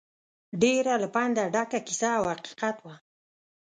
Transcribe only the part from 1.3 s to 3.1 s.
ډکه کیسه او حقیقت وه.